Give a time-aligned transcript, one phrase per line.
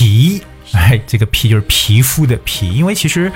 [0.00, 0.42] 皮。
[0.72, 3.30] 哎，这个皮就是皮肤的皮，因为其实，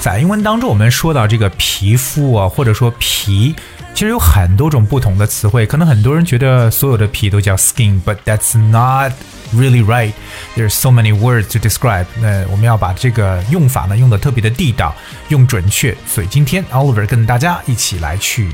[0.00, 3.54] 在英文当中，我们说到这个皮肤啊，或者说皮，
[3.92, 5.66] 其实有很多种不同的词汇。
[5.66, 9.12] 可能很多人觉得所有的皮都叫 skin，but that's not
[9.54, 10.12] really right.
[10.56, 12.06] There's so many words to describe.
[12.22, 14.94] 那我们要把这个用法呢用的特别的地道，
[15.28, 15.94] 用准确。
[16.06, 18.50] 所以今天 Oliver 跟大家一起来去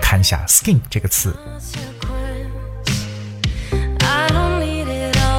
[0.00, 1.36] 看一下 skin 这个词。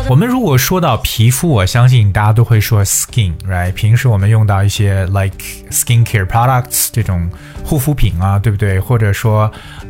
[0.10, 3.74] 我们如果说到皮肤，我相信大家都会说 skin，right？
[3.74, 5.36] 平时我们用到一些 like
[5.70, 7.30] skincare products 这种
[7.66, 8.80] 护肤品啊，对不对？
[8.80, 9.42] 或者说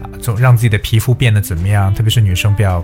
[0.02, 1.94] 啊，总让自己的皮肤变得怎么样？
[1.94, 2.84] 特别是女生比较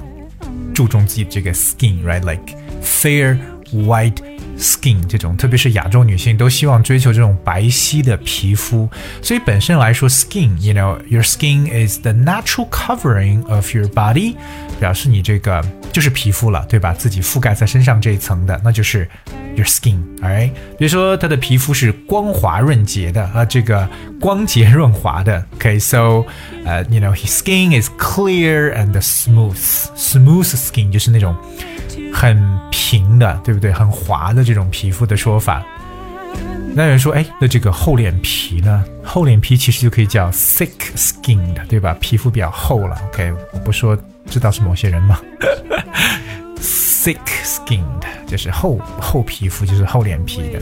[0.76, 3.40] 注重自己这个 skin，right？Like fair
[3.72, 4.18] white
[4.59, 8.89] skin 这种，特别是亚洲女性都希望追求这种白皙的皮肤，
[9.23, 14.35] 所以本身来说，skin，you know，your skin is the natural covering of your body，
[14.81, 16.93] 表示你这个就是皮肤了，对吧？
[16.93, 19.09] 自己覆盖在身上这一层的，那就是
[19.55, 20.51] your skin，alright？
[20.77, 23.89] 比如说她的皮肤是光滑润洁的啊，这个
[24.21, 26.25] 光洁润滑的，OK，so，
[26.65, 31.37] 呃、y o u know his skin is clear and smooth，smooth skin 就是那种。
[32.13, 32.37] 很
[32.94, 33.74] 平的，对不对？
[33.74, 35.64] 很滑的这种皮肤的说法。
[36.76, 38.84] 那有人说，哎，那这个厚脸皮呢？
[39.04, 41.98] 厚脸皮其实就可以叫 thick skin 的对吧？
[42.00, 42.96] 皮肤比较厚了。
[43.08, 45.20] OK，我不说，知道是某些人吗
[47.03, 50.61] ？thick skinned 就是厚厚皮肤，就是厚脸皮的，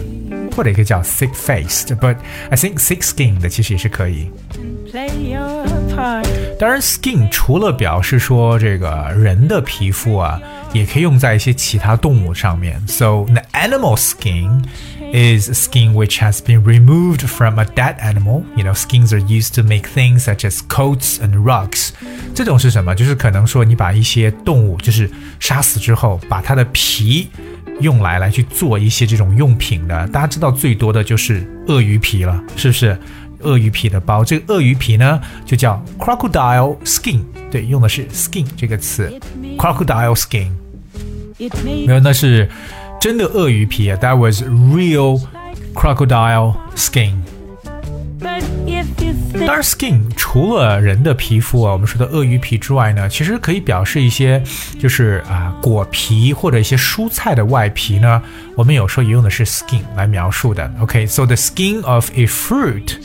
[0.57, 2.17] 或者也可以叫 thick faced，but
[2.49, 4.31] I think thick skinned 其实也是可以。
[4.91, 6.27] play your part.
[6.59, 10.41] 当然，skin 除了表示说这个人的皮肤啊，
[10.73, 12.81] 也可以用在一些其他动物上面。
[12.87, 14.63] So the animal skin
[15.13, 18.45] is skin which has been removed from a dead animal.
[18.57, 21.91] You know, skins are used to make things such as coats and rugs.
[22.35, 22.95] 这种是什么？
[22.95, 27.29] 就是可能说你把一些动物就是杀死之后，把它的皮。
[27.79, 32.99] 用来来去做一些这种用品的，大家知道最多的就是鳄鱼皮了，是不是？
[33.43, 39.13] 鳄鱼皮的包，这个鳄鱼皮呢就叫 crocodile skin，对，用的是 skin 这个词，
[39.59, 40.49] crocodile skin，
[41.39, 42.49] It may 没有，那是
[43.01, 45.21] 真的鳄鱼皮啊，that was real
[45.75, 47.13] crocodile skin。
[48.19, 54.43] but if you think 当然，skin 除了人的皮肤啊，我们说的鳄鱼皮之外呢，其实可以表示一些
[54.79, 58.21] 就是啊果皮或者一些蔬菜的外皮呢，
[58.57, 60.71] 我们有时候也用的是 skin 来描述的。
[60.81, 62.97] OK，so、the skin of a fruit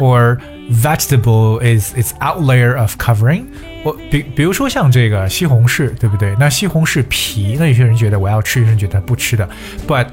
[0.00, 0.38] or
[0.70, 3.46] vegetable is its out layer of covering。
[3.83, 6.35] 我比比如说像这个西红柿，对不对？
[6.39, 9.47] 那西红柿皮，那有些人觉得我要吃，有些人觉得不吃的
[9.87, 10.07] ，but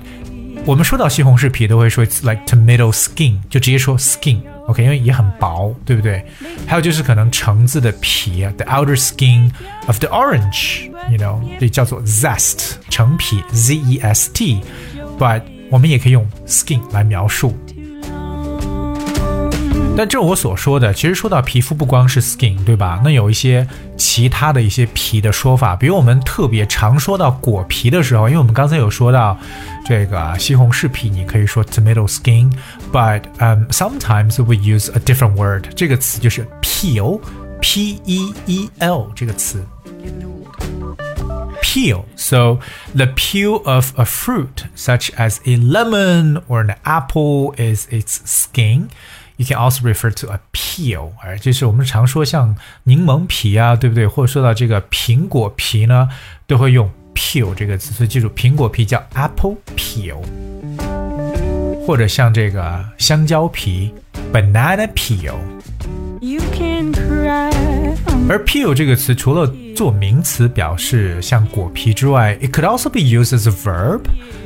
[0.64, 6.25] 我们说到西红柿皮都会说 it's like tomato skin，就直接说 skin，OK，、因为也很薄，对不对？
[6.66, 9.50] 还有就是可能橙子的皮啊，the outer skin
[9.86, 17.54] of the orange，you know，这叫做 zest，橙皮 z e s t，but 我们也可以用 skin 来描述。
[19.97, 23.00] 但正我所说的，其实说到皮肤不光是 skin，对吧？
[23.05, 23.65] 那有一些
[23.97, 29.38] 其他的一些皮的说法，比如我们特别常说到果皮的时候，因为我们刚才有说到
[29.87, 39.65] 这个西红柿皮，你可以说 tomato skin，but um sometimes we use a different word，这个词就是 peel，p e e l 这个词。
[41.63, 42.05] peel.
[42.16, 42.59] So
[42.95, 48.89] the peel of a fruit, such as a lemon or an apple, is its skin.
[49.38, 54.06] You can also refer to a peel，而就是我们常说像柠檬皮啊，对不对？
[54.06, 56.09] 或者说到这个苹果皮呢，
[56.45, 57.94] 都会用 peel 这个词。
[57.94, 60.18] 所以记住，苹果皮叫 apple peel，
[61.86, 63.94] 或者像这个香蕉皮
[64.33, 65.36] banana peel。
[66.19, 67.50] you can cry
[68.12, 74.01] on 而 peel 这个词除了 做名词表示像果皮之外，it could also be used as a verb.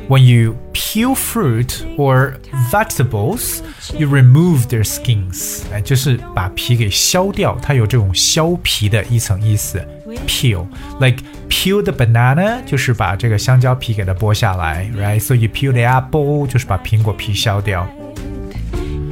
[0.08, 2.34] When you peel fruit or
[2.70, 3.60] vegetables,
[3.98, 5.62] you remove their skins.
[5.72, 9.82] 哎，就是把皮给削掉，它有这种削皮的一层意思。
[10.26, 10.66] Peel,
[11.00, 11.18] like
[11.48, 15.18] peel the banana，就是把这个香蕉皮给它剥下来，right?
[15.18, 17.88] So you peel the apple，就是把苹果皮削掉。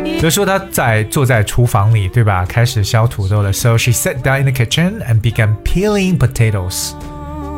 [0.03, 2.45] 比如说，她在坐在厨房里，对吧？
[2.45, 3.51] 开始削土豆了。
[3.51, 6.91] So she sat down in the kitchen and began peeling potatoes.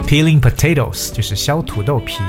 [0.07, 2.19] Peeling potatoes 就是削土豆皮。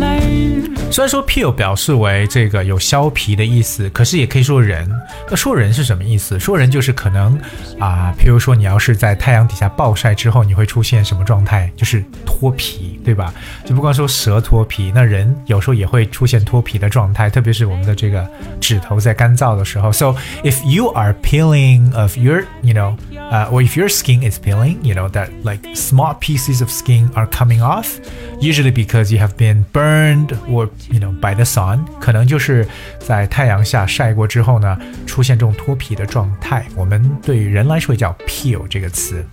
[0.00, 0.76] lot to learn.
[0.88, 4.88] 虽然说 peel 表示为这个有削皮的意思，可是也可以说人。
[5.28, 6.38] 那说人是什么意思？
[6.38, 7.38] 说人就是可能
[7.78, 11.70] 啊，譬如说你要是在太阳底下暴晒之后，你会出现什么状态？
[11.76, 13.34] 就是脱皮，对吧？
[13.64, 18.26] 就不光说蛇脱皮，那人有时候也会出现脱皮的状态，特别是我们的这个
[18.60, 19.92] 指头在干燥的时候。
[19.92, 22.96] So if you are peeling of your, you know,
[23.30, 27.10] uh, or if your skin is peeling, you know that like small pieces of skin
[27.14, 27.98] are coming off,
[28.40, 32.66] usually because you have been burned or you know by the sun，可能就是
[32.98, 36.64] 在太阳下晒过之后呢，出现这种脱皮的状态。
[36.74, 39.24] 我们对于人来说也叫 peel 这个词。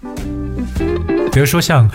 [1.32, 1.90] 比如说像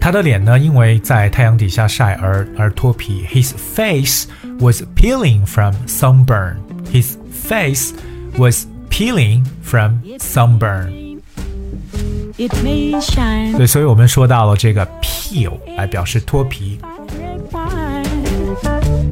[0.00, 3.24] 他的脸呢，因为在太阳底下晒而而脱皮。
[3.30, 4.26] His face
[4.58, 6.56] was peeling from sunburn.
[6.92, 7.92] His face
[8.38, 11.20] was peeling from sunburn.
[12.36, 16.80] It may shine 对，所以我们说到了这个 peel 来表示脱皮。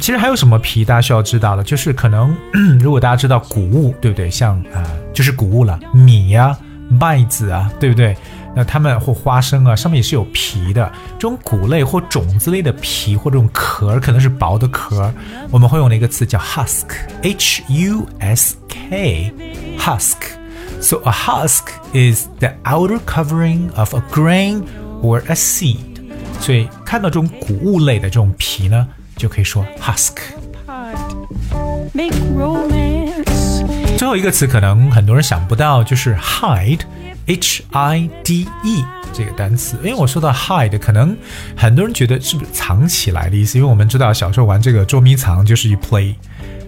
[0.03, 1.63] 其实还有什么皮大家需要知道的？
[1.63, 2.35] 就是可能
[2.77, 4.29] 如果大家知道谷物，对不对？
[4.29, 4.83] 像啊、
[5.13, 6.57] 就是谷物了，米呀、
[6.89, 8.13] 麦子啊，对不对？
[8.53, 10.91] 那它们或花生啊，上面也是有皮的。
[11.13, 15.09] 这种谷类或种子类的皮或这种壳，可能是薄的壳，
[15.49, 20.17] 我们会用的一个词叫 husk，h u s k，husk。
[20.81, 24.63] So a husk is the outer covering of a grain
[25.01, 25.77] or a seed.
[26.41, 30.15] 所以看到这种谷物类的这种皮呢，就可以说 husk。
[30.65, 30.97] Part.
[31.93, 33.65] Make romance.
[33.97, 39.77] 最后一个词可能很多人想不到，就是 hide，h i d e 这个单词。
[39.83, 41.15] 因为我说到 hide，可能
[41.55, 43.57] 很多人觉得是不是藏起来的意思？
[43.57, 46.15] 因为我们知道小时候玩这个捉迷藏，就是 you play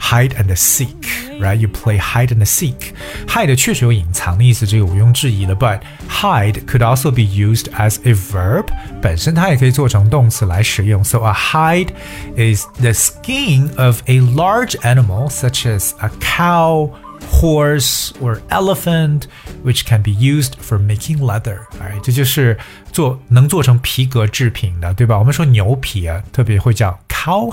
[0.01, 5.55] hide and seek，right？You play hide and seek。hide 确实有隐藏的意思，这个毋庸置疑的。
[5.55, 8.67] But hide could also be used as a verb，
[9.01, 11.05] 本身它也可以做成动词来使用。
[11.05, 11.91] So a hide
[12.37, 16.91] is the skin of a large animal such as a cow
[17.31, 19.25] horse or elephant,
[19.63, 21.61] which can be used for making leather。
[21.79, 22.59] 哎，这就是
[22.91, 25.19] 做能做成皮革制品的，对吧？
[25.19, 27.51] 我们说牛皮啊，特别会叫 cow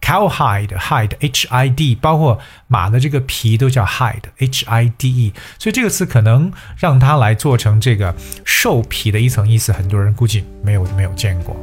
[0.00, 2.38] hide。cow hide hide h i d，包括
[2.68, 8.14] 马的这个皮都叫 hide h i d e，所以这个词可能让它来做成这个
[8.44, 11.54] 兽皮的一层意思，很多人估计没有没有见过。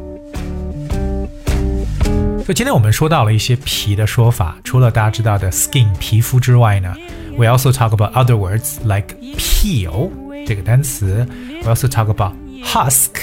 [2.45, 6.95] 所以今天我们说到了一些皮的说法，除了大家知道的 skin 皮肤之外呢，
[7.37, 10.09] we also talk about other words like peel
[10.45, 11.27] 这个单词，
[11.63, 13.15] we also talk about husk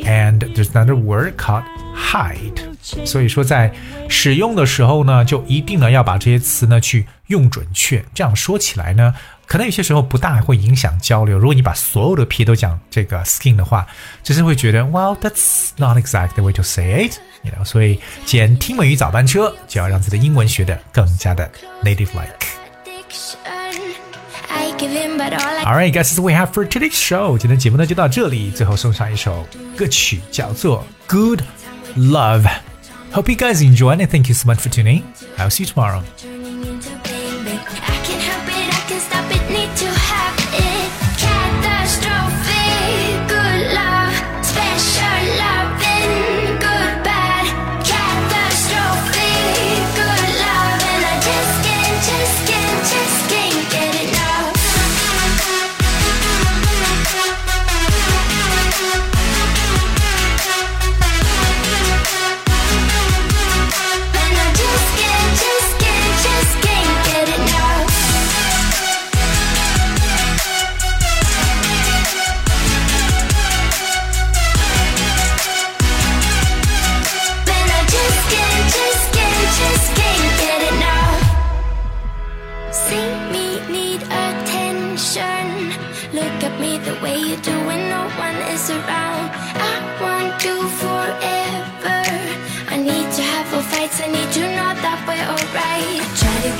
[0.00, 1.64] and there's another word called
[1.96, 2.60] hide。
[3.05, 3.73] 所以说在
[4.07, 8.03] 使用的时候呢，就一定呢要把这些词呢去用准确。
[8.13, 9.13] 这样说起来呢，
[9.45, 11.37] 可能有些时候不大会影响交流。
[11.37, 13.85] 如果你把所有的皮都讲这个 skin 的话，
[14.23, 17.19] 就是会觉得 well that's not exactly the way to say it。
[17.65, 21.49] 所以简听美语早班车就要让自己的英文学得更加的
[21.83, 22.47] native like。
[25.65, 27.37] all right，guys，so we have for today's show。
[27.37, 29.45] 今天节目呢就到这里，最后送上一首
[29.75, 31.41] 歌曲叫做 good
[31.97, 32.47] love。
[33.17, 35.03] Hope you guys enjoyed and thank you so much for tuning.
[35.39, 36.03] I'll see you tomorrow.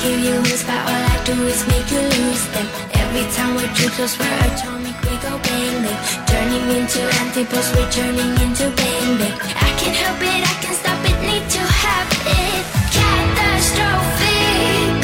[0.08, 2.66] Give you but all I do is make you lose them.
[2.94, 6.00] Every time we're too close, we're atomic, we go bang bang.
[6.28, 9.36] Turning into antipodes, we're turning into bang bang.
[9.68, 12.64] I can't help it, I can't stop it, need to have it.
[12.96, 14.97] Catastrophe.